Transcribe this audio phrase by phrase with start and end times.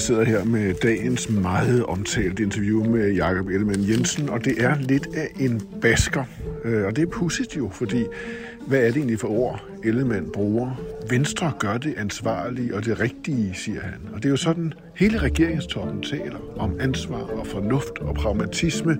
[0.00, 4.76] Jeg sidder her med dagens meget omtalte interview med Jakob Ellemann Jensen, og det er
[4.78, 6.24] lidt af en basker.
[6.64, 8.04] Øh, Og det er pudsigt jo, fordi
[8.66, 10.80] hvad er det egentlig for ord, Ellemann bruger?
[11.10, 13.94] Venstre gør det ansvarlige og det rigtige, siger han.
[14.12, 18.98] Og det er jo sådan, hele regeringstoppen taler om ansvar og fornuft og pragmatisme.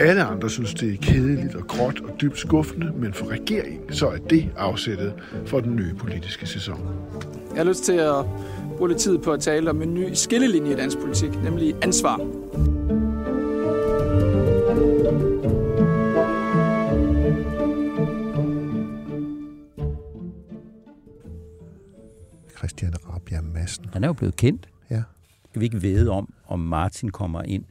[0.00, 4.06] Alle andre synes, det er kedeligt og gråt og dybt skuffende, men for regeringen, så
[4.06, 5.12] er det afsættet
[5.46, 6.80] for den nye politiske sæson.
[7.50, 8.24] Jeg har lyst til at
[8.80, 12.16] bruge lidt tid på at tale om en ny skillelinje i dansk politik, nemlig ansvar.
[22.58, 23.86] Christian Rabia Madsen.
[23.92, 24.68] Han er jo blevet kendt.
[24.90, 25.02] Ja.
[25.50, 27.64] Skal vi ikke vide om, om Martin kommer ind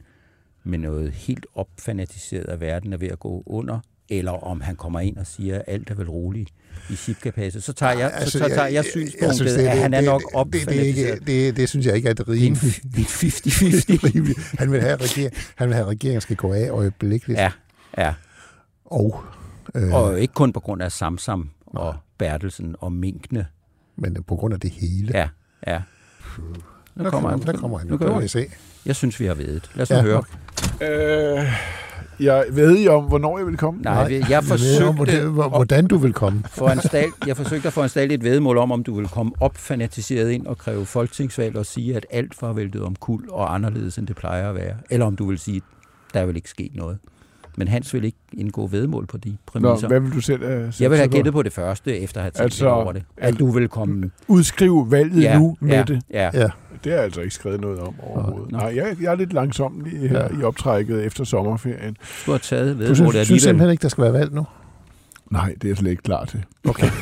[0.64, 5.00] med noget helt opfanatiseret af verden er ved at gå under, eller om han kommer
[5.00, 6.50] ind og siger, at alt er vel roligt
[6.90, 7.62] i Sipkapasset.
[7.62, 10.22] Så tager jeg, altså, så, så tager jeg, jeg synspunktet, synes, at han er nok
[10.22, 11.26] det, det, det, ikke, opfanatiseret.
[11.26, 12.80] det, det synes jeg ikke er et Det en rimeligt.
[12.96, 14.06] det er 50-50.
[14.14, 14.38] rimeligt.
[14.58, 17.38] Han vil have, at regering, han vil have, at regeringen skal gå af øjeblikkeligt.
[17.40, 17.52] ja,
[17.98, 18.14] ja.
[18.84, 19.22] Og,
[19.74, 23.46] øh, Og ikke kun på grund af Samsam og Bertelsen og minkene.
[23.96, 25.12] men på grund af det hele.
[25.18, 25.28] Ja,
[25.66, 25.80] ja.
[26.94, 27.40] Nu der, kommer, han.
[27.42, 27.86] der kommer han.
[27.86, 28.28] Nu kan vi.
[28.28, 28.46] se.
[28.86, 29.70] Jeg synes, vi har vedet.
[29.74, 30.22] Lad os Ja, høre.
[30.82, 31.52] Øh,
[32.20, 33.82] jeg ved I om, hvornår jeg vil komme?
[33.82, 36.42] Nej, jeg, om, forsøgte hvordan, hvor- hvordan du vil komme.
[36.50, 40.46] foranstal, jeg forsøgte at foranstalte et vedmål om, om du vil komme op fanatiseret ind
[40.46, 44.16] og kræve folketingsvalg og sige, at alt var væltet om kul og anderledes, end det
[44.16, 44.74] plejer at være.
[44.90, 45.62] Eller om du vil sige,
[46.14, 46.98] der vil ikke ske noget.
[47.56, 49.88] Men Hans vil ikke indgå vedmål på de Nå, præmisser.
[49.88, 52.30] hvad vil du selv uh, jeg vil have gættet på det første, efter at have
[52.30, 53.02] tænkt Altså, over det.
[53.16, 54.10] At du vil komme...
[54.28, 56.02] Udskriv valget Ja, nu med ja, det.
[56.10, 56.30] ja.
[56.34, 56.48] Ja.
[56.84, 58.52] Det jeg altså ikke skrevet noget om overhovedet.
[58.52, 58.58] Nå.
[58.58, 60.40] Nej, jeg, jeg er lidt langsom lige her Ja.
[60.40, 61.96] i optrækket efter sommerferien.
[62.26, 63.40] Du har taget Du synes, vedmålet synes alligevel.
[63.40, 64.46] simpelthen ikke, der skal være valg nu?
[65.30, 66.44] Nej, det er jeg slet ikke klar til.
[66.68, 66.86] Okay.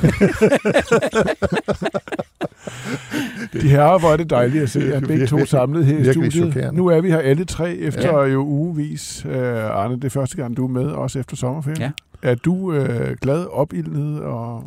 [3.53, 6.33] De herrer, hvor er det dejligt at se jer begge to samlet her i studiet.
[6.33, 6.77] chokerende.
[6.77, 8.25] Nu er vi her alle tre efter Ja.
[8.25, 9.25] jo ugevis.
[9.29, 11.81] Uh, Arne, det er første gang, du er med, også efter sommerferien.
[11.81, 11.91] Ja.
[12.23, 12.77] Er du uh,
[13.23, 14.65] glad, opildnet og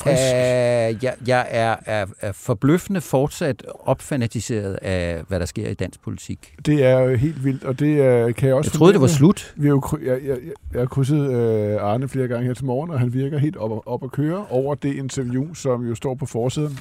[0.00, 0.20] frisk?
[0.22, 6.02] Uh, jeg, jeg er, er, er forbløffende fortsat opfanatiseret af, hvad der sker i dansk
[6.02, 6.54] politik.
[6.66, 9.06] Det er jo helt vildt, og det uh, kan jeg også Jeg troede, det var
[9.06, 9.52] slut.
[9.56, 10.36] Vi har jo, jeg, jeg,
[10.72, 13.82] jeg har krydset øh, Arne flere gange her til morgen, og han virker helt op,
[13.86, 16.78] op at køre over det interview, som jo står på forsiden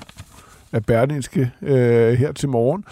[0.71, 2.83] af Berlingske øh, her til morgen.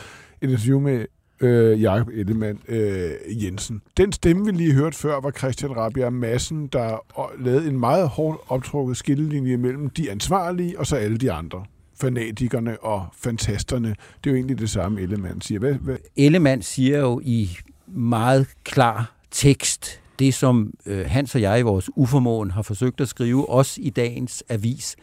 [0.42, 1.06] Et interview med
[1.42, 3.12] øh, Jakob Ellemann øh,
[3.44, 3.82] Jensen.
[3.98, 8.10] Den stemme, vi lige hørte før, var Christian Rabia Madsen, der øh, lavede en meget
[8.10, 11.66] hårdt optrukket skillelinje mellem de ansvarlige og så alle de andre.
[12.02, 13.90] Fanatikerne og fantasterne.
[13.90, 15.60] Det er jo egentlig det samme, Ellemann siger.
[15.60, 17.50] Hvad, hvad, Ellemann siger jo i
[17.88, 23.08] meget klar tekst, det som øh, Hans og jeg i vores uformåen har forsøgt at
[23.08, 24.96] skrive, også i dagens avis,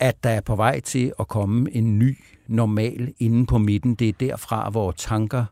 [0.00, 3.94] at der er på vej til at komme en ny normal inde på midten.
[3.94, 5.44] Det er derfra, hvor tanker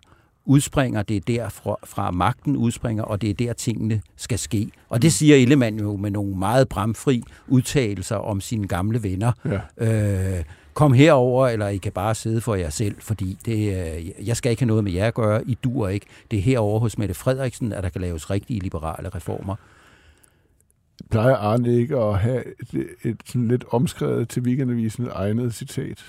[0.44, 4.70] udspringer, det er derfra fra magten udspringer, og det er der tingene skal ske.
[4.88, 9.32] Og det siger Ellemann jo med nogle meget bramfri udtalelser om sine gamle venner.
[9.78, 10.38] ja.
[10.38, 14.36] Øh, kom herover, eller I kan bare sidde for jer selv, fordi det, øh, jeg
[14.36, 16.06] skal ikke have noget med jer at gøre, I dur ikke.
[16.30, 19.56] Det er herover hos Mette Frederiksen, at der kan laves rigtige liberale reformer.
[21.10, 26.04] Plejer Arne ikke at have et, et sådan lidt omskrevet til weekendavisen egnet citat.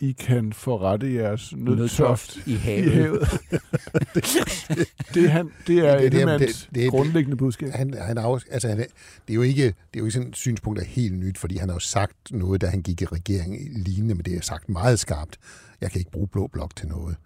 [0.00, 2.92] I kan forrette jeres nødtoft i i havet.
[2.92, 3.28] havet.
[5.14, 7.70] det, er han, det er Det- det- det- det- grundlæggende budskab.
[7.72, 8.84] Han, han er, altså, han er,
[9.28, 11.38] det er jo ikke, det er jo ikke sådan et synspunkt, der er helt nyt,
[11.38, 14.40] fordi han har jo sagt noget, da han gik i regering lignende, men det er
[14.40, 15.36] sagt meget skarpt.
[15.80, 17.16] Jeg kan ikke bruge blå blok til noget.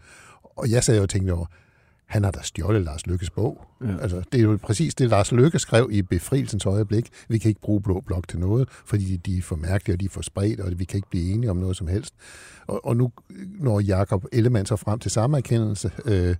[0.42, 1.46] Og jeg sad jo og tænkte over,
[2.12, 3.64] han har da stjålet Lars Lykkes bog.
[3.80, 3.98] Ja.
[4.02, 7.08] Altså, det er jo præcis det, Lars Lykke skrev i befrielsens øjeblik.
[7.28, 10.04] Vi kan ikke bruge blå blok til noget, fordi de er for mærkelige, og de
[10.04, 12.14] er for spredt, og vi kan ikke blive enige om noget som helst.
[12.66, 13.12] Og, og nu
[13.60, 16.34] når Jakob Ellemann så frem til samme erkendelse, øh,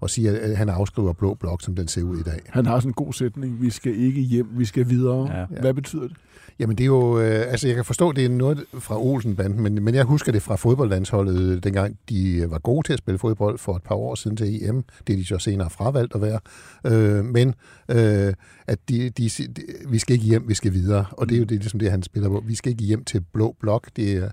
[0.00, 2.40] og siger, at han afskriver blå blok, som den ser ud i dag.
[2.48, 3.62] Han har sådan en god sætning.
[3.62, 5.38] Vi skal ikke hjem, vi skal videre.
[5.38, 5.46] Ja.
[5.60, 6.16] Hvad betyder det?
[6.58, 9.84] Jamen det er jo, øh, altså jeg kan forstå, det er noget fra Olsenbanden, men,
[9.84, 13.18] men jeg husker det fra fodboldlandsholdet, øh, dengang de øh, var gode til at spille
[13.18, 14.84] fodbold for et par år siden til EM.
[15.06, 16.40] Det er de så senere fravalgt at være.
[16.86, 17.54] Øh, men
[17.88, 18.34] øh,
[18.66, 21.06] at de, de, de, vi skal ikke hjem, vi skal videre.
[21.10, 22.42] Og det er jo det, ligesom det, han spiller på.
[22.46, 23.88] Vi skal ikke hjem til blå blok.
[23.96, 24.28] Det er,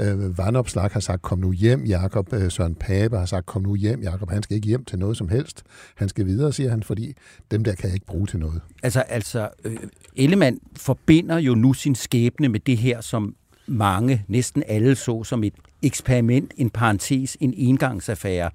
[0.00, 2.32] Øh, Vandopslag har sagt, kom nu hjem, Jakob.
[2.32, 4.30] Øh, Søren Pape har sagt, kom nu hjem, Jakob.
[4.30, 5.62] Han skal ikke hjem til noget som helst.
[5.94, 7.14] Han skal videre, siger han, fordi
[7.50, 8.60] dem der kan jeg ikke bruge til noget.
[8.82, 9.76] Altså, altså øh,
[10.16, 13.34] Ellemann forbinder jo nu sin skæbne med det her, som
[13.66, 18.50] mange, næsten alle så som et eksperiment, en parentes, en engangsaffære.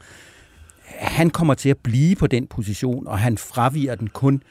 [0.86, 4.44] Han kommer til at blive på den position, og han fraviger den kun,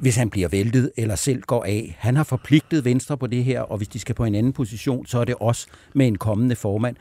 [0.00, 1.96] hvis han bliver væltet eller selv går af.
[1.98, 5.06] Han har forpligtet Venstre på det her, og hvis de skal på en anden position,
[5.06, 6.96] så er det også med en kommende formand.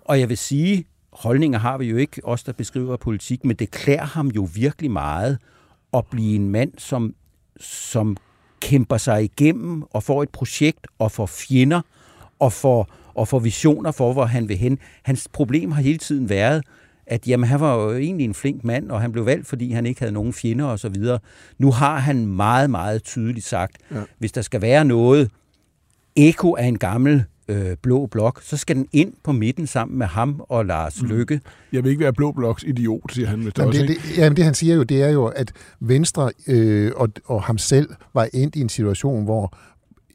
[0.00, 3.70] Og jeg vil sige, holdninger har vi jo ikke, os der beskriver politik, men det
[3.70, 5.38] klæder ham jo virkelig meget
[5.94, 7.14] at blive en mand, som,
[7.60, 8.16] som
[8.60, 11.80] kæmper sig igennem og får et projekt og får fjender
[12.38, 14.78] og får, og får visioner for, hvor han vil hen.
[15.02, 16.64] Hans problem har hele tiden været,
[17.06, 19.86] at jamen, han var jo egentlig en flink mand, og han blev valgt, fordi han
[19.86, 21.18] ikke havde nogen fjender og så videre.
[21.58, 24.02] Nu har han meget, meget tydeligt sagt, ja.
[24.18, 25.30] hvis der skal være noget
[26.16, 30.06] eko af en gammel øh, blå blok, så skal den ind på midten sammen med
[30.06, 31.08] ham og Lars mm.
[31.08, 31.40] Lykke.
[31.72, 33.52] Jeg vil ikke være blå bloks idiot, siger han.
[33.58, 37.08] Jamen, det, det, jamen, det han siger jo, det er jo, at Venstre øh, og,
[37.24, 39.56] og ham selv var endt i en situation, hvor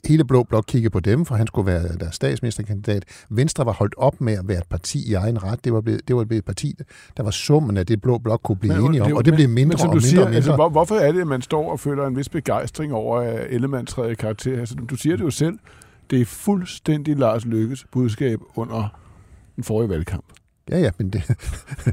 [0.07, 3.03] hele Blå Blok kiggede på dem, for han skulle være deres statsministerkandidat.
[3.29, 5.63] Venstre var holdt op med at være et parti i egen ret.
[5.63, 6.75] Det var blevet, det var blevet et parti,
[7.17, 9.49] der var summen af det Blå Blok kunne blive men, enige om, og det blev
[9.49, 10.35] mindre men, og mindre siger, og mindre.
[10.35, 13.47] Altså, hvor, hvorfor er det, at man står og føler en vis begejstring over, at
[13.49, 14.59] Ellemann træder karakter?
[14.59, 15.59] Altså, du siger det jo selv.
[16.09, 18.99] Det er fuldstændig Lars Lykkes budskab under
[19.55, 20.25] den forrige valgkamp.
[20.69, 21.23] Ja, ja, men det...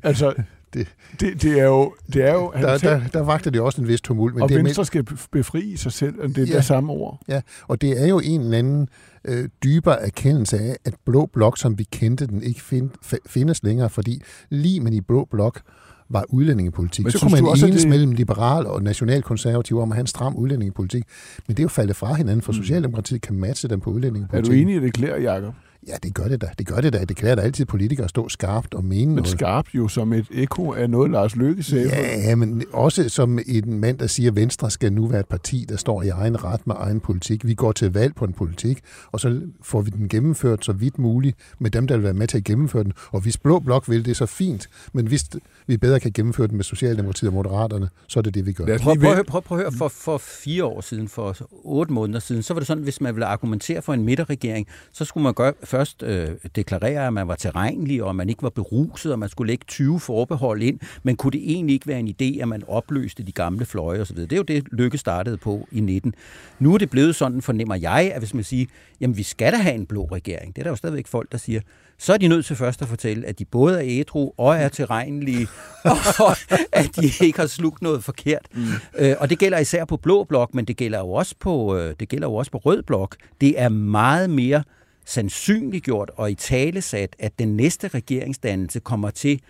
[0.02, 0.34] altså,
[0.76, 0.88] det,
[1.20, 1.94] det, det er jo...
[2.12, 4.34] Det er jo der, der, der vagter det også en vis tumult.
[4.34, 6.92] Men og det Venstre med, skal befri sig selv, og det er ja, det samme
[6.92, 7.20] ord.
[7.28, 8.88] Ja, og det er jo en eller anden
[9.24, 12.90] øh, dybere erkendelse af, at Blå Blok, som vi kendte den, ikke find,
[13.26, 15.60] findes længere, fordi lige men i Blå Blok
[16.08, 17.04] var udlændingepolitik.
[17.04, 17.90] Men så kunne man enes det...
[17.90, 21.04] mellem liberal og nationalkonservativ om at have en stram udlændingepolitik.
[21.46, 22.58] Men det er jo faldet fra hinanden, for mm.
[22.58, 24.52] Socialdemokratiet kan matche dem på udlændingepolitik.
[24.52, 25.54] Er du enig i det klæder, Jacob?
[25.88, 26.48] Ja, det gør det da.
[26.58, 27.04] Det gør det da.
[27.04, 29.30] Det kræver da altid politikere at stå skarpt og mene men noget.
[29.30, 31.88] Men skarpt jo som et ekko af noget, Lars Løkke sagde.
[31.96, 35.66] Ja, men også som en mand, der siger, at Venstre skal nu være et parti,
[35.68, 37.46] der står i egen ret med egen politik.
[37.46, 38.80] Vi går til valg på en politik,
[39.12, 42.26] og så får vi den gennemført så vidt muligt med dem, der vil være med
[42.26, 42.92] til at gennemføre den.
[43.12, 44.68] Og hvis Blå Blok vil det, så fint.
[44.92, 45.24] Men hvis
[45.66, 48.78] vi bedre kan gennemføre den med Socialdemokratiet og Moderaterne, så er det det, vi gør.
[48.78, 52.42] Prøv, prøv, prøv, prøv at høre, for, for fire år siden, for otte måneder siden,
[52.42, 55.52] så var det sådan, hvis man ville argumentere for en midterregering, så skulle man gøre,
[55.76, 59.52] først øh, deklarere, at man var tilregnelig, og man ikke var beruset, og man skulle
[59.52, 63.22] lægge 20 forbehold ind, men kunne det egentlig ikke være en idé, at man opløste
[63.22, 64.16] de gamle fløje osv.?
[64.16, 66.14] Det er jo det, Lykke startede på i 19.
[66.58, 68.66] Nu er det blevet sådan, fornemmer jeg, at hvis man siger,
[69.00, 71.38] jamen vi skal da have en blå regering, det er der jo stadigvæk folk, der
[71.38, 71.60] siger,
[71.98, 74.68] så er de nødt til først at fortælle, at de både er ædru og er
[74.68, 75.48] tilregnelige,
[76.26, 76.36] og
[76.72, 78.46] at de ikke har slugt noget forkert.
[78.54, 78.64] Mm.
[78.98, 81.94] Øh, og det gælder især på blå blok, men det gælder jo også på, øh,
[82.00, 83.16] det gælder jo også på rød blok.
[83.40, 84.62] Det er meget mere
[85.06, 89.40] sandsynliggjort og i tale sat, at den næste regeringsdannelse kommer til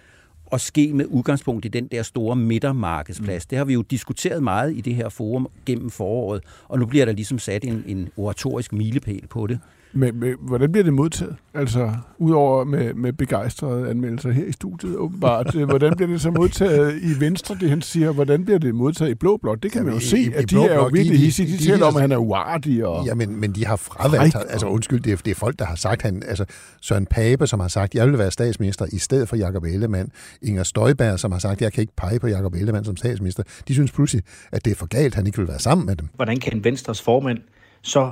[0.53, 3.44] at ske med udgangspunkt i den der store midtermarkedsplads.
[3.44, 3.49] Mm.
[3.50, 7.05] Det har vi jo diskuteret meget i det her forum gennem foråret, og nu bliver
[7.05, 9.61] der ligesom sat en, en oratorisk milepæl på det.
[9.96, 11.37] Men, men hvordan bliver det modtaget?
[11.54, 15.54] Altså, udover med, med begejstrede anmeldelser her i studiet, åbenbart.
[15.54, 18.12] Øh, hvordan bliver det så modtaget i Venstre, det han siger?
[18.12, 19.62] Hvordan bliver det modtaget i Blå Blok?
[19.62, 21.46] Det kan man jo se, i, at de er jo virkelig hissige.
[21.46, 22.87] De, de, de taler om, at han er uartig.
[22.87, 23.06] Og...
[23.06, 25.76] Ja, men, men de har fravalgt, altså undskyld, det er, det er folk, der har
[25.76, 26.44] sagt, han, altså
[26.81, 30.11] Søren Pape, som har sagt, jeg vil være statsminister i stedet for Jakob Ellemann.
[30.42, 33.42] Inger Støjberg, som har sagt, jeg kan ikke pege på Jakob Ellemann som statsminister.
[33.68, 36.09] De synes pludselig, at det er for galt, han ikke vil være sammen med dem.
[36.14, 37.38] Hvordan kan Venstres formand
[37.82, 38.11] så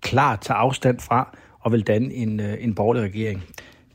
[0.00, 3.44] klart tage afstand fra og vil danne en, øh, en borgerlig regering.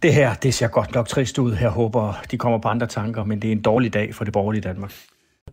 [0.01, 1.55] Det her, det ser godt nok trist ud.
[1.61, 4.33] Jeg håber, de kommer på andre tanker, men det er en dårlig dag for det
[4.33, 4.93] borgerlige Danmark.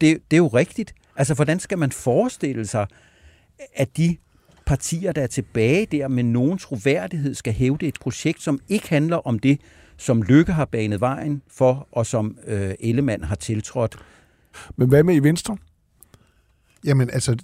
[0.00, 0.94] Det, det er jo rigtigt.
[1.16, 2.86] Altså, hvordan skal man forestille sig,
[3.74, 4.16] at de
[4.66, 9.16] partier, der er tilbage der med nogen troværdighed, skal hævde et projekt, som ikke handler
[9.16, 9.60] om det,
[9.96, 13.96] som Lykke har banet vejen for, og som øh, Ellemann har tiltrådt.
[14.76, 15.56] Men hvad med i Venstre?
[16.84, 17.36] Jamen, altså,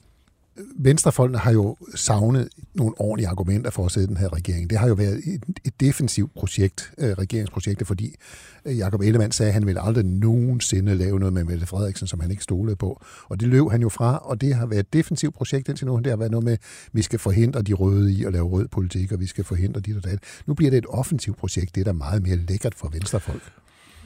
[0.77, 4.71] Venstrefolkene har jo savnet nogle ordentlige argumenter for at sætte den her regering.
[4.71, 8.17] Det har jo været et, et defensivt projekt, øh, regeringsprojektet, fordi
[8.65, 12.21] øh, Jakob Ellemann sagde, at han ville aldrig nogensinde lave noget med Mette Frederiksen, som
[12.21, 13.03] han ikke stolede på.
[13.29, 15.97] Og det løb han jo fra, og det har været et defensivt projekt indtil nu.
[15.97, 16.61] Det har været noget med, at
[16.93, 19.97] vi skal forhindre de røde i at lave rød politik, og vi skal forhindre dit
[19.97, 20.19] og dat.
[20.47, 23.43] Nu bliver det et offensivt projekt, det er da meget mere lækkert for venstrefolk.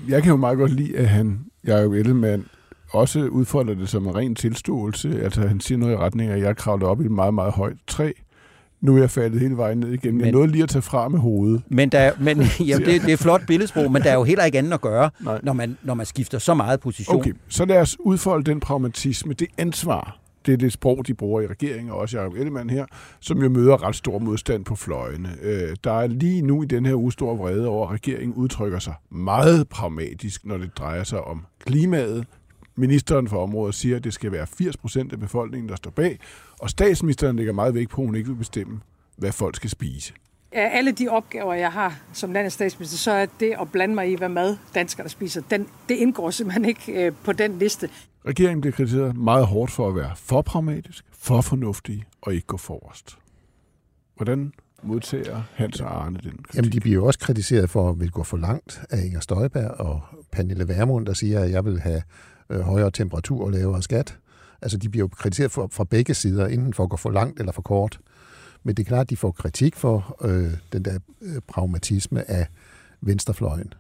[0.09, 2.45] Jeg kan jo meget godt lide, at han, Jakob Ellemann,
[2.93, 5.23] også udfolder det som en ren tilståelse.
[5.23, 7.53] Altså han siger noget i retning af, at jeg kravlede op i et meget, meget
[7.53, 8.13] højt træ.
[8.81, 10.17] Nu er jeg faldet hele vejen ned igen.
[10.17, 11.63] Men, jeg nåede lige at tage fra med hovedet.
[11.69, 14.59] Men, der, men ja, det, det er flot billedsprog, men der er jo heller ikke
[14.59, 15.11] andet at gøre,
[15.43, 17.17] når man, når man skifter så meget position.
[17.17, 21.41] Okay, så lad os udfolde den pragmatisme, det ansvar, det er det sprog, de bruger
[21.41, 22.87] i regeringen, og også Jacob Ellemann her,
[23.21, 25.29] som jo møder ret stor modstand på fløjene.
[25.43, 28.79] Øh, der er lige nu i den her uge stor vrede over, at regeringen udtrykker
[28.79, 32.27] sig meget pragmatisk, når det drejer sig om klimaet.
[32.77, 36.19] Ministeren for området siger, at det skal være 80 procent af befolkningen, der står bag,
[36.61, 38.81] og statsministeren lægger meget vægt på, at hun ikke vil bestemme,
[39.17, 40.13] hvad folk skal spise.
[40.53, 44.11] Af alle de opgaver, jeg har som landets statsminister, så er det at blande mig
[44.11, 47.89] i, hvad mad danskerne spiser, den, det indgår simpelthen ikke øh, på den liste.
[48.27, 52.57] Regeringen bliver kritiseret meget hårdt for at være for pragmatisk, for fornuftig og ikke gå
[52.57, 53.19] forrest.
[54.17, 54.53] Hvordan
[54.83, 56.57] modtager Hans og Arne den kritik?
[56.57, 59.71] Jamen, de bliver jo også kritiseret for at vil gå for langt af Inger Støjberg
[59.71, 60.01] og
[60.33, 62.03] Pernille Vermund, der siger, at jeg vil have
[62.51, 64.19] øh, højere temperatur og lavere skat.
[64.63, 67.41] Altså, de bliver jo kritiseret for, fra begge sider, enten for at gå for langt
[67.41, 68.01] eller for kort.
[68.63, 72.47] Men det er klart, at de får kritik for øh, den der øh, pragmatisme af
[73.01, 73.73] venstrefløjen.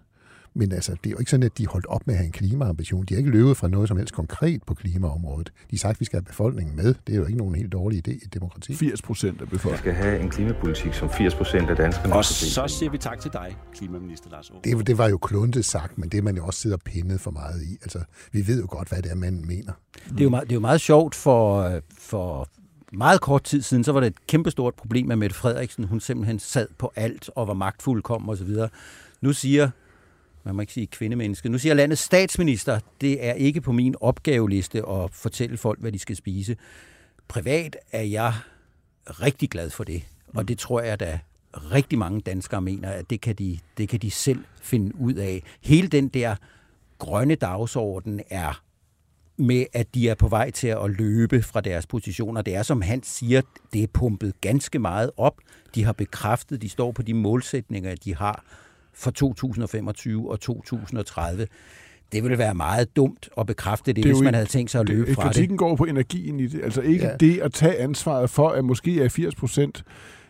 [0.54, 2.32] Men altså, det er jo ikke sådan, at de holdt op med at have en
[2.32, 3.04] klimaambition.
[3.04, 5.52] De har ikke løbet fra noget som helst konkret på klimaområdet.
[5.70, 6.94] De har sagt, at vi skal have befolkningen med.
[7.06, 8.74] Det er jo ikke nogen helt dårlig idé i demokrati.
[8.74, 9.78] 80 procent af Vi befolkningen.
[9.78, 13.32] skal have en klimapolitik, som 80 procent af danskerne Og så siger vi tak til
[13.32, 14.62] dig, klimaminister Lars Aarhus.
[14.64, 17.30] Det, det var jo kluntet sagt, men det er man jo også sidder pindet for
[17.30, 17.72] meget i.
[17.82, 17.98] Altså,
[18.32, 19.72] vi ved jo godt, hvad det er, man mener.
[20.08, 22.48] Det er jo meget, det er jo meget sjovt for, for
[22.92, 25.84] meget kort tid siden, så var det et kæmpestort problem med Mette Frederiksen.
[25.84, 28.50] Hun simpelthen sad på alt og var magtfuldkommen osv.
[29.20, 29.70] Nu siger,
[30.44, 34.88] man må ikke sige kvindemenneske, nu siger landets statsminister, det er ikke på min opgaveliste
[34.88, 36.56] at fortælle folk, hvad de skal spise.
[37.28, 38.34] Privat er jeg
[39.06, 40.02] rigtig glad for det,
[40.34, 41.18] og det tror jeg da
[41.54, 45.42] rigtig mange danskere mener, at det kan de, det kan de selv finde ud af.
[45.60, 46.36] Hele den der
[46.98, 48.62] grønne dagsorden er
[49.36, 52.42] med, at de er på vej til at løbe fra deres positioner.
[52.42, 55.36] Det er, som han siger, det er pumpet ganske meget op.
[55.74, 58.44] De har bekræftet, de står på de målsætninger, de har
[58.94, 61.46] for 2025 og 2030.
[62.12, 64.88] Det ville være meget dumt at bekræfte det, Det hvis man havde tænkt sig at
[64.88, 65.32] løbe det, fra det.
[65.32, 66.64] kritikken går på energien i det.
[66.64, 67.16] Altså ikke ja.
[67.16, 69.84] det at tage ansvaret for, at måske er 80 procent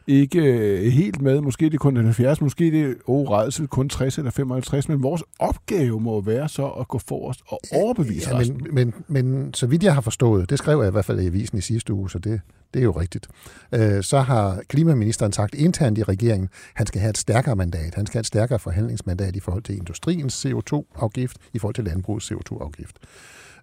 [0.06, 1.40] ikke øh, helt med.
[1.40, 4.88] Måske det er kun 70, måske det er oh, redsel kun 60 eller 55.
[4.88, 8.66] Men vores opgave må være så at gå forrest og overbevise Ja, resten.
[8.70, 11.26] men, men, men så vidt jeg har forstået, det skrev jeg i hvert fald i
[11.26, 12.40] avisen i sidste uge, så det,
[12.74, 13.28] det er jo rigtigt.
[13.72, 17.94] Øh, så har klimaministeren sagt internt i regeringen, han skal have et stærkere mandat.
[17.94, 22.32] Han skal have et stærkere forhandlingsmandat i forhold til industriens CO2-afgift, i forhold til landbrugets
[22.32, 22.96] CO2-afgift.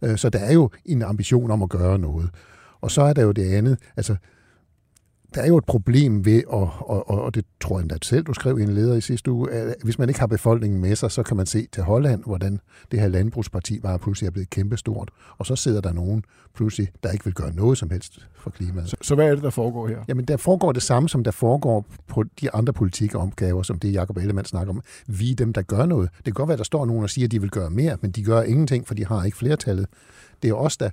[0.04, 2.30] Øh, så der er jo en ambition om at gøre noget.
[2.82, 4.16] Og så er der jo det andet, altså
[5.36, 8.34] der er jo et problem ved, og, og, og det tror jeg endda selv, du
[8.34, 11.12] skrev i en leder i sidste uge, at hvis man ikke har befolkningen med sig,
[11.12, 12.60] så kan man se til Holland, hvordan
[12.92, 15.12] det her landbrugsparti bare pludselig er blevet kæmpestort.
[15.38, 16.24] Og så sidder der nogen
[16.56, 18.90] pludselig, der ikke vil gøre noget som helst for klimaet.
[18.90, 19.98] Så, så hvad er det, der foregår her?
[20.08, 24.18] Jamen, der foregår det samme, som der foregår på de andre politikeropgaver, som det Jacob
[24.18, 24.82] Ellemann snakker om.
[25.08, 26.10] Vi er dem, der gør noget.
[26.18, 28.12] Det kan godt være, der står nogen og siger, at de vil gøre mere, men
[28.12, 29.88] de gør ingenting, for de har ikke flertallet.
[30.44, 30.90] Det er os, der...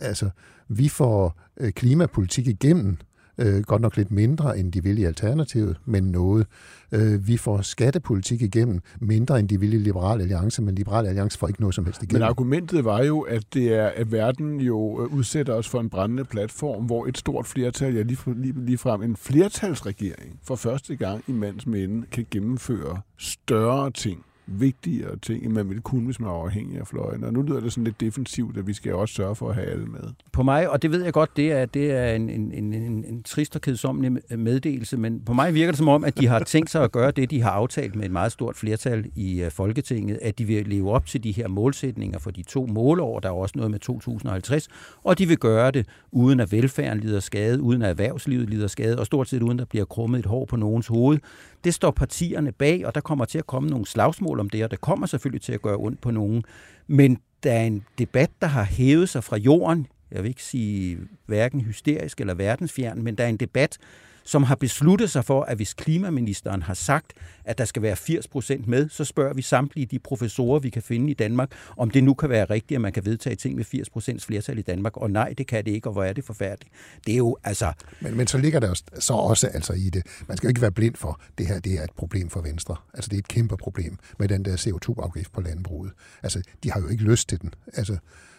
[0.00, 0.30] Altså,
[0.68, 2.98] vi får øh, klimapolitik igennem,
[3.38, 6.46] øh, godt nok lidt mindre, end de vil i Alternativet, men noget.
[6.92, 11.38] Øh, vi får skattepolitik igennem, mindre end de vil i Liberal Alliance, men Liberal Alliance
[11.38, 12.20] får ikke noget som helst igennem.
[12.20, 15.90] Men argumentet var jo, at det er, at verden jo øh, udsætter os for en
[15.90, 20.96] brændende platform, hvor et stort flertal, ja lige, lige, lige frem en flertalsregering, for første
[20.96, 26.20] gang i mands minde, kan gennemføre større ting, vigtigere ting, end man ville kunne, hvis
[26.20, 27.24] man var afhængig af fløjen.
[27.24, 29.66] Og nu lyder det sådan lidt defensivt, at vi skal også sørge for at have
[29.66, 30.00] alle med.
[30.32, 33.04] På mig, og det ved jeg godt, det er, det er en, en, en, en,
[33.04, 36.38] en trist og kedsommelig meddelelse, men på mig virker det som om, at de har
[36.38, 39.50] tænkt sig at gøre det, de har aftalt med et meget stort flertal i øh,
[39.50, 43.28] Folketinget, at de vil leve op til de her målsætninger for de to målår, der
[43.28, 44.68] er også noget med 2050,
[45.04, 48.98] og de vil gøre det uden at velfærden lider skade, uden at erhvervslivet lider skade,
[48.98, 51.18] og stort set uden at der bliver krummet et hår på nogens hoved.
[51.64, 54.70] Det står partierne bag, og der kommer til at komme nogle slagsmål om det, og
[54.70, 56.44] det kommer selvfølgelig til at gøre ondt på nogen.
[56.86, 59.86] Men der er en debat, der har hævet sig fra jorden.
[60.10, 63.78] Jeg vil ikke sige hverken hysterisk eller verdensfjern, men der er en debat,
[64.28, 67.12] som har besluttet sig for, at hvis klimaministeren har sagt,
[67.44, 70.82] at der skal være 80 procent med, så spørger vi samtlige de professorer, vi kan
[70.82, 73.64] finde i Danmark, om det nu kan være rigtigt, at man kan vedtage ting med
[73.64, 74.96] 80 procents flertal i Danmark.
[74.96, 76.72] Og nej, det kan det ikke, og hvor er det forfærdeligt.
[77.06, 80.06] Det er jo, altså, Men, men så ligger der jo så også altså i det.
[80.26, 82.76] Man skal jo ikke være blind for, det her det er et problem for Venstre.
[82.94, 85.92] Altså det er et kæmpe problem med den der CO2-afgift på landbruget.
[86.22, 87.54] Altså de har jo ikke lyst til den.
[87.74, 87.96] Altså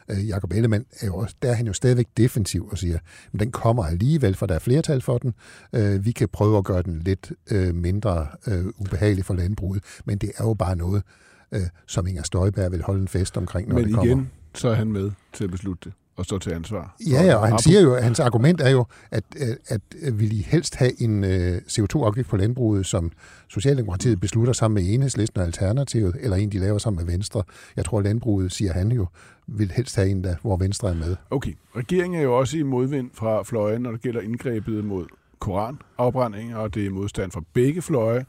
[0.09, 2.99] øh, Jacob Ellemann er jo også, der er han jo stadigvæk defensiv og siger,
[3.31, 5.33] men den kommer alligevel, for der er flertal for den.
[5.73, 10.17] Øh, vi kan prøve at gøre den lidt øh, mindre øh, ubehagelig for landbruget, men
[10.17, 11.03] det er jo bare noget,
[11.51, 14.11] øh, som Inger Støjberg vil holde en fest omkring, når Men det kommer.
[14.11, 15.93] igen, så er han med til at beslutte det.
[16.19, 16.95] At stå til ansvar.
[17.09, 19.23] Ja, ja, og han siger jo, hans argument er jo, at,
[19.67, 19.81] at,
[20.13, 23.11] vil I helst have en uh, CO2-afgift på landbruget, som
[23.47, 27.43] Socialdemokratiet beslutter sammen med Enhedslisten og Alternativet, eller en, de laver sammen med Venstre.
[27.75, 29.07] Jeg tror, landbruget, siger han jo,
[29.47, 31.15] vil helst have en, der, hvor Venstre er med.
[31.29, 31.53] Okay.
[31.75, 35.05] Regeringen er jo også i modvind fra fløjen, når det gælder indgrebet mod
[35.39, 38.25] koranafbrænding, og det er modstand fra begge fløje.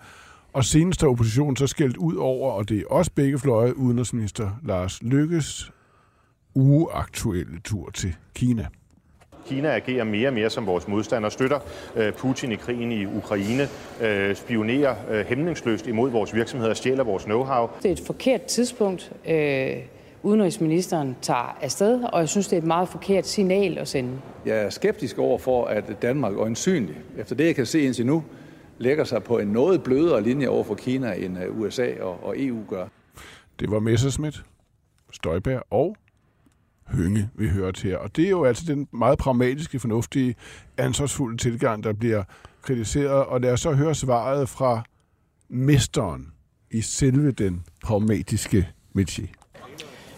[0.52, 4.50] Og senest har oppositionen så skældt ud over, og det er også begge fløje, udenrigsminister
[4.64, 5.72] Lars Lykkes
[6.54, 8.66] uaktuelle tur til Kina.
[9.46, 11.58] Kina agerer mere og mere som vores modstander, støtter
[11.96, 13.68] øh, Putin i krigen i Ukraine,
[14.00, 17.82] øh, spionerer øh, hæmningsløst imod vores virksomheder, stjæler vores know-how.
[17.82, 19.76] Det er et forkert tidspunkt, øh,
[20.22, 24.10] udenrigsministeren tager afsted, og jeg synes, det er et meget forkert signal at sende.
[24.46, 28.24] Jeg er skeptisk over for, at Danmark øjensynligt, efter det jeg kan se indtil nu,
[28.78, 32.58] lægger sig på en noget blødere linje over for Kina, end USA og, og EU
[32.68, 32.86] gør.
[33.60, 34.42] Det var Messerschmidt,
[35.12, 35.96] Støjberg og
[36.90, 37.96] Hønge, vi hørte her.
[37.96, 40.34] Og det er jo altså den meget pragmatiske, fornuftige,
[40.78, 42.22] ansvarsfulde tilgang, der bliver
[42.62, 43.24] kritiseret.
[43.24, 44.82] Og lad os så høre svaret fra
[45.48, 46.26] mesteren
[46.70, 48.68] i selve den pragmatiske
[48.98, 49.40] métier.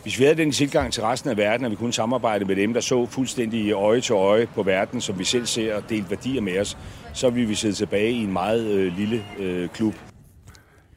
[0.02, 2.72] Hvis vi havde den tilgang til resten af verden, at vi kunne samarbejde med dem,
[2.72, 6.40] der så fuldstændig øje til øje på verden, som vi selv ser og delt værdier
[6.40, 6.78] med os,
[7.14, 9.94] så ville vi sidde tilbage i en meget øh, lille øh, klub.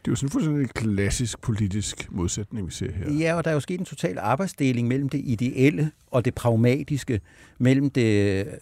[0.05, 3.13] Det er jo sådan en fuldstændig klassisk politisk modsætning, vi ser her.
[3.13, 7.21] Ja, og der er jo sket en total arbejdsdeling mellem det ideelle og det pragmatiske,
[7.57, 8.53] mellem det øh,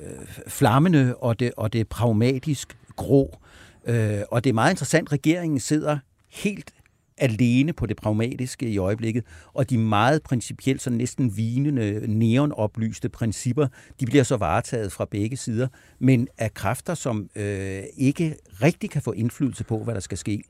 [0.47, 3.39] flammende og det, og det pragmatisk grå.
[3.85, 5.97] Øh, og det er meget interessant, regeringen sidder
[6.29, 6.73] helt
[7.17, 9.23] alene på det pragmatiske i øjeblikket,
[9.53, 13.67] og de meget principielt, så næsten vinende, neonoplyste principper,
[14.00, 15.67] de bliver så varetaget fra begge sider,
[16.00, 20.43] men af kræfter, som øh, ikke rigtig kan få indflydelse på, hvad der skal ske.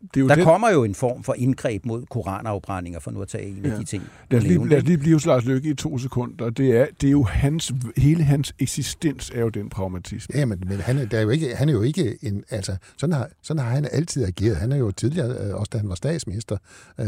[0.00, 0.44] Det er jo der det...
[0.44, 3.70] kommer jo en form for indgreb mod koranafbrændinger, for nu at tage en ja.
[3.70, 4.02] af de ting.
[4.30, 6.50] Lad os, lige, lad os lige blive Lars Lykke i to sekunder.
[6.50, 10.38] Det er, det er jo hans, hele hans eksistens er jo den pragmatisme.
[10.38, 12.76] Ja, men, men han, er, der er jo ikke, han er jo ikke en, altså,
[12.98, 14.56] sådan har, sådan har han altid ageret.
[14.56, 16.56] Han er jo tidligere, øh, også da han var statsminister,
[17.00, 17.06] øh,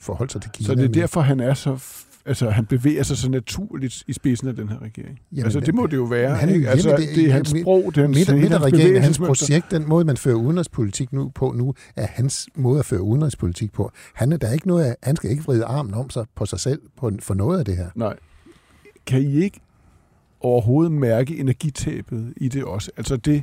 [0.00, 0.66] forholdt sig til Kina.
[0.66, 1.78] Så det er derfor, han er så
[2.26, 5.18] altså, han bevæger sig så naturligt i spidsen af den her regering.
[5.32, 6.36] Jamen, altså, det må det jo være.
[6.36, 6.68] Han, ikke?
[6.68, 9.70] Altså, det, det er hans sprog, det er hans, midt, midt af regeringen, hans projekt,
[9.70, 13.92] den måde, man fører udenrigspolitik nu på nu, er hans måde at føre udenrigspolitik på.
[14.14, 16.80] Han, er der ikke noget, han skal ikke vride armen om sig på sig selv
[16.96, 17.88] på, for noget af det her.
[17.94, 18.16] Nej.
[19.06, 19.60] Kan I ikke
[20.40, 22.90] overhovedet mærke energitabet i det også?
[22.96, 23.42] Altså det,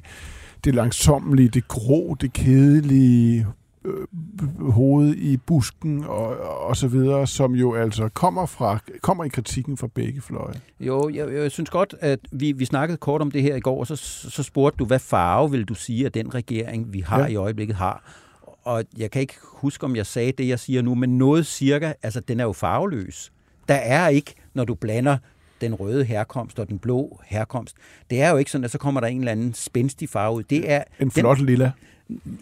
[0.64, 3.48] det langsommelige, det grå, det kedelige,
[3.88, 9.30] øh, hoved i busken og, og så videre, som jo altså kommer, fra, kommer i
[9.30, 10.62] kritikken fra begge fløje.
[10.80, 13.80] Jo, jeg, jeg synes godt, at vi, vi snakkede kort om det her i går,
[13.80, 13.96] og så,
[14.30, 17.28] så spurgte du, hvad farve vil du sige, at den regering, vi har ja.
[17.28, 18.04] i øjeblikket, har?
[18.64, 21.94] Og jeg kan ikke huske, om jeg sagde det, jeg siger nu, men noget cirka,
[22.04, 23.32] altså den er jo farveløs.
[23.68, 25.18] Der er ikke, når du blander
[25.62, 27.76] den røde herkomst og den blå herkomst.
[28.10, 30.44] Det er jo ikke sådan, at så kommer der en eller anden spændstig farve ud.
[30.44, 31.72] Det er en flot den, lilla.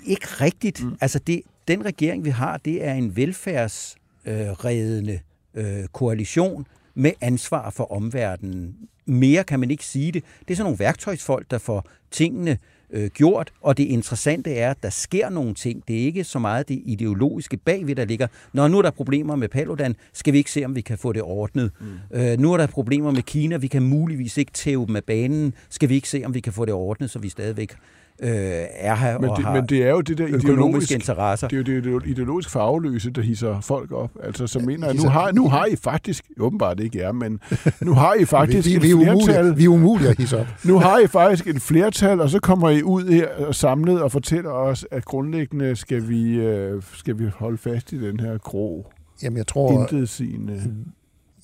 [0.06, 0.84] Ikke rigtigt.
[0.84, 0.97] Mm.
[1.01, 5.19] Altså, det, den regering, vi har, det er en velfærdsredende
[5.56, 8.75] øh, koalition med ansvar for omverdenen.
[9.06, 10.23] Mere kan man ikke sige det.
[10.39, 12.58] Det er sådan nogle værktøjsfolk, der får tingene
[12.89, 15.84] øh, gjort, og det interessante er, at der sker nogle ting.
[15.88, 18.28] Det er ikke så meget det ideologiske bagved, der ligger.
[18.54, 21.13] Når nu er der problemer med Paludan, skal vi ikke se, om vi kan få
[21.13, 21.71] det ordnet.
[21.80, 22.17] Mm.
[22.17, 25.54] Øh, nu er der problemer med Kina, vi kan muligvis ikke tæve dem af banen.
[25.69, 27.75] Skal vi ikke se, om vi kan få det ordnet, så vi stadigvæk
[28.19, 28.30] øh,
[28.71, 31.47] er her men og det, har men det er jo det der økonomiske interesser.
[31.47, 34.12] Det er jo det ideologiske farveløse, der hisser folk op.
[34.23, 37.39] Altså, så mener jeg, nu har, nu har I faktisk, åbenbart ikke er, men
[37.82, 39.45] nu har I faktisk vi, vi, vi, et flertal.
[39.45, 40.47] Umulige, vi er umulige at hisse op.
[40.69, 44.12] nu har I faktisk et flertal, og så kommer I ud her og samlet og
[44.12, 48.91] fortæller os, at grundlæggende skal vi, øh, skal vi holde fast i den her grå,
[49.23, 50.75] Jamen, jeg tror, intetsigende,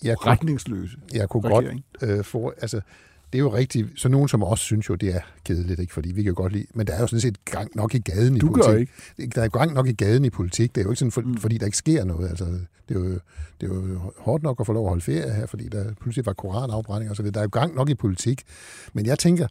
[0.03, 1.83] jeg retningsløse Jeg kunne regering.
[1.99, 2.81] godt øh, få, altså,
[3.33, 3.87] det er jo rigtigt.
[3.95, 5.93] Så nogen som os synes jo, det er kedeligt, ikke?
[5.93, 6.65] fordi vi kan godt lide.
[6.73, 8.71] Men der er jo sådan set gang nok i gaden i du politik.
[8.71, 9.35] Gør ikke.
[9.35, 10.75] Der er gang nok i gaden i politik.
[10.75, 11.37] Det er jo ikke sådan, for, mm.
[11.37, 12.29] fordi der ikke sker noget.
[12.29, 13.19] Altså, det, er jo, det
[13.61, 16.33] er jo hårdt nok at få lov at holde ferie her, fordi der pludselig var
[16.33, 17.33] koranafbrænding og så videre.
[17.33, 18.43] Der er jo gang nok i politik.
[18.93, 19.47] Men jeg tænker,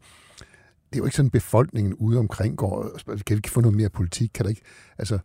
[0.91, 3.89] det er jo ikke sådan, befolkningen ude omkring går, kan vi ikke få noget mere
[3.89, 4.31] politik?
[4.35, 4.63] Kan der ikke?
[4.99, 5.19] Altså,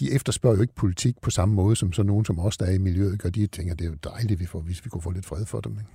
[0.00, 2.72] de efterspørger jo ikke politik på samme måde, som så nogen som os, der er
[2.72, 3.30] i miljøet, gør.
[3.30, 5.60] De tænker, det er jo dejligt, vi får, hvis vi kunne få lidt fred for
[5.60, 5.72] dem.
[5.72, 5.90] Ikke?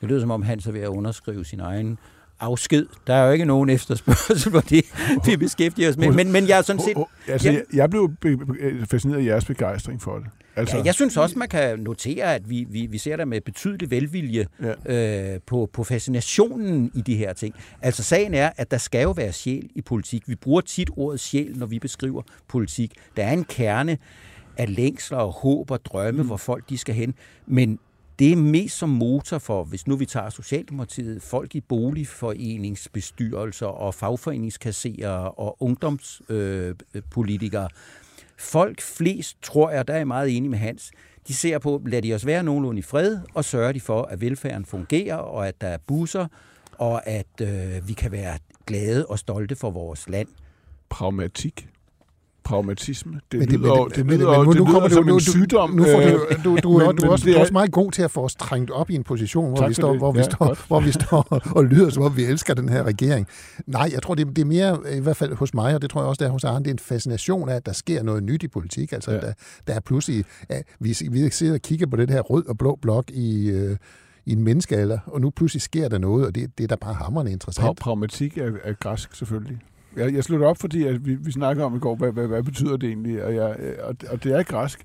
[0.00, 1.98] Det lyder som om, han så ved at underskrive sin egen
[2.40, 2.86] afsked.
[3.06, 4.84] Der er jo ikke nogen efterspørgsel på det,
[5.26, 6.12] vi beskæftiger os med.
[6.12, 6.96] Men, men jeg er sådan set...
[7.28, 8.10] Altså, jeg, jeg blev
[8.90, 10.26] fascineret af jeres begejstring for det.
[10.56, 13.40] Altså, ja, jeg synes også, man kan notere, at vi, vi, vi ser der med
[13.40, 14.46] betydelig velvilje
[14.86, 15.32] ja.
[15.34, 17.54] øh, på, på fascinationen i de her ting.
[17.82, 20.28] Altså sagen er, at der skal jo være sjæl i politik.
[20.28, 22.92] Vi bruger tit ordet sjæl, når vi beskriver politik.
[23.16, 23.98] Der er en kerne
[24.56, 26.26] af længsler og håb og drømme, mm.
[26.26, 27.14] hvor folk de skal hen.
[27.46, 27.78] Men
[28.20, 33.94] det er mest som motor for, hvis nu vi tager Socialdemokratiet, folk i boligforeningsbestyrelser og
[33.94, 37.64] fagforeningskasserer og ungdomspolitikere.
[37.64, 37.70] Øh,
[38.38, 40.92] folk flest, tror jeg, der er meget enig med Hans,
[41.28, 44.20] de ser på, lad de os være nogenlunde i fred, og sørger de for, at
[44.20, 46.26] velfærden fungerer, og at der er busser,
[46.78, 50.28] og at øh, vi kan være glade og stolte for vores land.
[50.88, 51.68] Pragmatik
[52.50, 53.12] pragmatisme.
[53.32, 55.14] Det men det, lyder, men, det, men, lyder, men, nu, det lyder kommer som du,
[55.14, 55.70] en sygdom.
[55.70, 57.52] Nu får du, øh, du, du, men, du, men også, det du er er- også
[57.52, 60.12] meget god til at få os trængt op i en position, hvor vi står, hvor
[60.12, 60.64] vi Ja, står, godt.
[60.66, 63.26] hvor vi står og lyder, som om vi elsker den her regering.
[63.66, 66.00] Nej, jeg tror, det, det er mere, i hvert fald hos mig, og det tror
[66.00, 68.42] jeg også, der hos Arne, det er en fascination af, at der sker noget nyt
[68.42, 68.92] i politik.
[68.92, 69.20] Altså, ja.
[69.20, 69.32] der,
[69.66, 72.78] der er pludselig, ja, vi, vi sidder og kigger på den her rød og blå
[72.82, 73.76] blok i, øh,
[74.26, 76.94] i en menneskealder, og nu pludselig sker der noget, og det, det er da bare
[76.94, 77.78] hammerende Pra- interessant.
[77.78, 79.58] pragmatik er, er græsk selvfølgelig.
[79.96, 82.42] Jeg, jeg slutter op, fordi at vi, vi snakker om i går, hvad, hvad, hvad
[82.42, 83.24] betyder det egentlig?
[83.24, 84.84] Og, jeg, og, og det er græsk,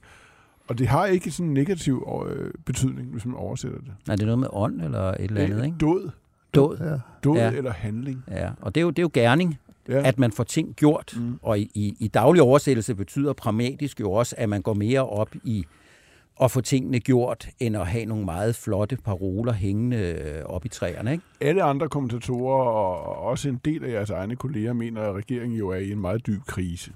[0.67, 3.93] og det har ikke sådan en negativ øh, betydning, hvis man oversætter det.
[4.09, 5.77] Er det noget med ånd eller et eller andet, ikke?
[5.77, 6.11] Dåd.
[6.55, 6.77] Dåd.
[6.81, 6.97] Ja.
[7.23, 7.51] Dåd Ja.
[7.51, 8.23] eller handling.
[8.31, 10.07] Ja, og det er jo, det er jo gerning, ja.
[10.07, 11.13] at man får ting gjort.
[11.17, 11.39] Mm.
[11.41, 15.29] Og i, i, i daglig oversættelse betyder pragmatisk jo også, at man går mere op
[15.43, 15.65] i
[16.41, 20.69] at få tingene gjort, end at have nogle meget flotte paroler hængende øh, op i
[20.69, 21.11] træerne.
[21.11, 21.23] Ikke?
[21.41, 25.69] Alle andre kommentatorer, og også en del af jeres egne kolleger, mener, at regeringen jo
[25.69, 26.91] er i en meget dyb krise.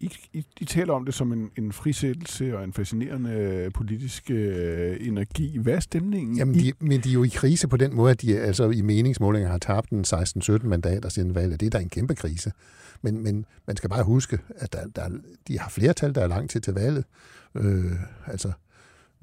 [0.00, 4.96] I, I, I taler om det som en, en frisættelse og en fascinerende politisk øh,
[5.00, 5.58] energi.
[5.58, 6.36] Hvad er stemningen?
[6.36, 8.80] Jamen, de, men de er jo i krise på den måde, at de altså i
[8.80, 11.60] meningsmålinger har tabt en 16-17 mandater siden valget.
[11.60, 12.52] Det er da en kæmpe krise.
[13.02, 15.08] Men, men man skal bare huske, at der, der,
[15.48, 17.04] de har flertal, der er lang tid til valget.
[17.54, 17.92] Øh,
[18.26, 18.52] altså,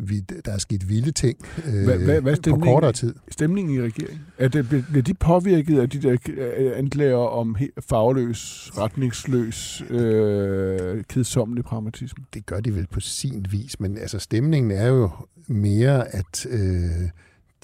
[0.10, 1.38] vi, der er sket vilde ting
[1.68, 3.16] øh, Hvad, hvad, hvad på kortere tid.
[3.32, 4.20] Stemningen i regeringen?
[4.38, 7.56] Er det, bliver- de påvirket af de der øh, anklager om
[7.90, 12.24] fagløs, retningsløs, øh, kedsommelig pragmatisme?
[12.34, 15.10] Det gør de vel på sin vis, men altså stemningen er jo
[15.48, 16.60] mere, at øh,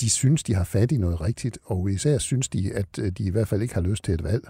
[0.01, 3.23] de synes, de har fat i noget rigtigt, og især synes de, at øh, de
[3.23, 4.47] i hvert fald ikke har lyst til et valg.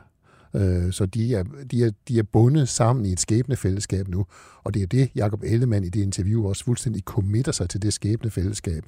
[0.57, 4.25] Øh, Så de er, de, er, de er bundet sammen i et skæbnefællesskab nu,
[4.63, 7.93] og det er det, Jacob Ellemann i det interview også fuldstændig committer sig til det
[7.93, 8.83] skæbnefællesskab,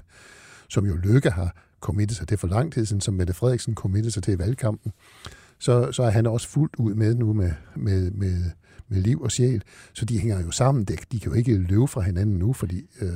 [0.69, 4.13] som jo Løkke har committet sig til for lang tid siden, som Mette Frederiksen committet
[4.13, 4.91] sig til i valgkampen.
[5.59, 8.43] Så, så er han også fuldt ud med nu med, med, med,
[8.89, 9.63] med liv og sjæl.
[9.93, 10.83] Så de hænger jo sammen.
[10.83, 13.09] De, de kan jo ikke løbe fra hinanden nu, fordi øh,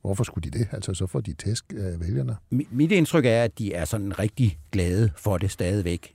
[0.00, 0.68] hvorfor skulle de det?
[0.72, 2.36] Altså, så får de tæsk af vælgerne.
[2.54, 6.14] Mi- Mit indtryk er, at de er sådan rigtig glade for det stadigvæk.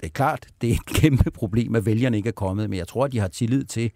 [0.00, 2.88] Det er klart, det er et kæmpe problem, at vælgerne ikke er kommet, men jeg
[2.88, 3.90] tror, at de har tillid til,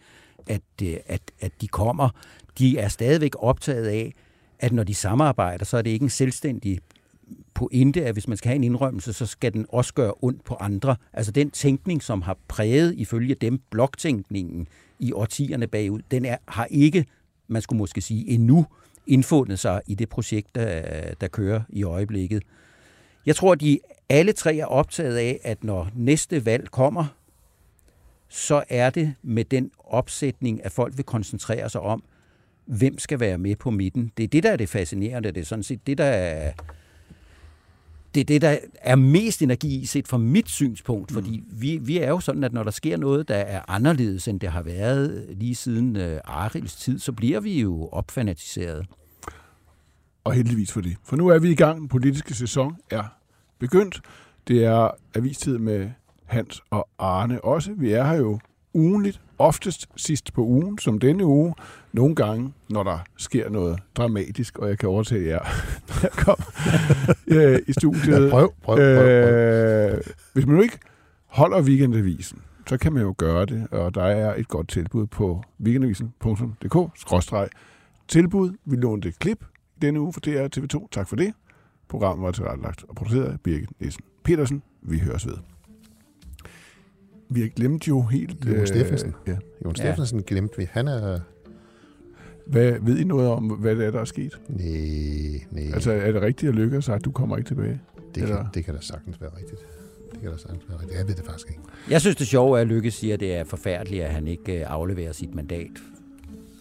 [0.46, 2.08] at, øh, at, at de kommer.
[2.58, 4.12] De er stadigvæk optaget af,
[4.58, 6.78] at når de samarbejder, så er det ikke en selvstændig
[7.54, 10.54] pointe, at hvis man skal have en indrømmelse, så skal den også gøre ondt på
[10.54, 10.96] andre.
[11.12, 16.66] Altså den tænkning, som har præget ifølge dem bloktænkningen i årtierne bagud, den er, har
[16.70, 17.04] ikke,
[17.48, 18.66] man skulle måske sige, endnu
[19.06, 22.42] indfundet sig i det projekt, der, der kører i øjeblikket.
[23.26, 27.04] Jeg tror, de alle tre er optaget af, at når næste valg kommer,
[28.28, 32.04] så er det med den opsætning, at folk vil koncentrere sig om,
[32.66, 34.12] hvem skal være med på midten.
[34.16, 35.32] Det er det, der er det fascinerende.
[35.32, 36.52] Det er sådan set det, der er,
[38.14, 41.98] det er det, der er mest energi i set fra mit synspunkt, fordi vi, vi
[41.98, 45.26] er jo sådan, at når der sker noget, der er anderledes, end det har været
[45.30, 48.86] lige siden øh, Arils tid, så bliver vi jo opfanatiseret.
[50.24, 50.96] Og heldigvis for det.
[51.04, 51.80] For nu er vi i gang.
[51.80, 53.23] Den politiske sæson er
[53.64, 54.00] begyndt.
[54.48, 55.90] Det er avistid med
[56.24, 57.72] Hans og Arne også.
[57.77, 58.38] Vi er her jo
[58.74, 61.55] ugenligt, oftest sidst på ugen, som denne uge.
[61.92, 65.38] Nogle gange, når der sker noget dramatisk, og jeg kan overtage jer,
[65.88, 66.46] når jeg kommer
[67.55, 68.24] øh, i studiet.
[68.24, 70.00] Ja, prøv, prøv, prøv, Øh,
[70.33, 70.79] hvis man nu ikke
[71.27, 75.42] holder weekendavisen, så kan man jo gøre det, og der er et godt tilbud på
[75.61, 76.77] weekendavisen.dk
[78.09, 78.50] tilbud.
[78.64, 79.44] Vi lånte et klip
[79.83, 80.88] denne uge for DR TV2.
[80.90, 81.33] Tak for det.
[81.94, 84.62] Programmet var tilrettelagt og produceret af Birgit Nielsen Petersen.
[84.83, 85.35] Vi høres ved.
[87.30, 88.44] Vi har glemt jo helt...
[88.46, 89.14] Jon Steffensen.
[89.26, 89.37] ja.
[89.64, 90.68] Jon Steffensen glemte vi.
[90.70, 91.20] Han er...
[92.46, 94.40] Hvad, ved I noget om, hvad det er, der er sket?
[94.48, 95.72] Nej, nej.
[95.74, 97.80] Altså, er det rigtigt at lykkes at du kommer ikke tilbage?
[98.14, 98.37] Det Eller?
[98.37, 99.61] kan, det kan da sagtens være rigtigt.
[100.12, 100.98] Det kan da sagtens være rigtigt.
[100.98, 101.61] Jeg ved det faktisk ikke.
[101.90, 104.61] Jeg synes, det sjove er, at Lykke siger, at det er forfærdeligt, at han ikke
[104.61, 105.70] øh, afleverer sit mandat.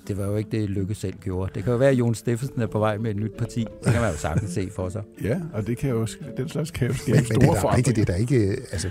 [0.08, 1.52] Det var jo ikke det, Lykke selv gjorde.
[1.56, 3.60] Det kan jo være, at Jon Steffensen er på vej med et nyt parti.
[3.84, 5.04] Det kan man jo sagtens se for sig.
[5.24, 7.62] Ja, og det kan jo, den slags kan jo skabe Men, men det store er
[7.62, 8.58] da rigtigt, det er da ikke...
[8.72, 8.90] Altså,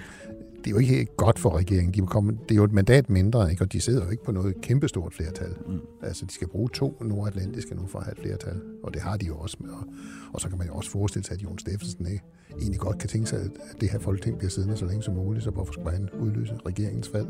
[0.65, 1.95] det er jo ikke godt for regeringen.
[1.95, 3.65] De kommet, det er jo et mandat mindre, ikke?
[3.65, 5.55] og de sidder jo ikke på noget kæmpestort flertal.
[5.67, 5.81] Mm.
[6.03, 9.17] Altså, de skal bruge to nordatlantiske nu for at have et flertal, og det har
[9.17, 9.71] de jo også med.
[9.71, 9.85] Og,
[10.33, 12.25] og så kan man jo også forestille sig, at Jon Steffensen ikke,
[12.61, 15.45] egentlig godt kan tænke sig, at det her folketing bliver siddende så længe som muligt,
[15.45, 17.27] så hvorfor skulle han udløse regeringens fald?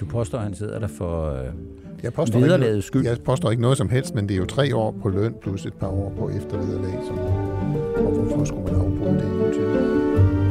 [0.00, 1.46] Du påstår, at han sidder der for øh,
[2.02, 3.04] jeg påstår vederlagets skyld.
[3.06, 5.66] Jeg påstår ikke noget som helst, men det er jo tre år på løn plus
[5.66, 6.98] et par år på eftervederlag.
[7.06, 7.18] Som,
[8.06, 9.30] og hvorfor skulle man afbryde det?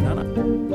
[0.01, 0.74] Nej, nej.